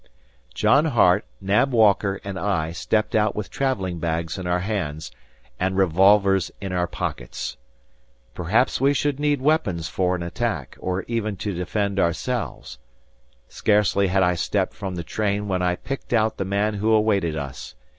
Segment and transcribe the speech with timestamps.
[0.55, 5.11] John Hart, Nab Walker and I stepped out with traveling bags in our hands,
[5.59, 7.55] and revolvers in our pockets.
[8.33, 12.79] Perhaps we should need weapons for an attack, or even to defend ourselves.
[13.47, 17.37] Scarcely had I stepped from the train when I picked out the man who awaited
[17.37, 17.75] us.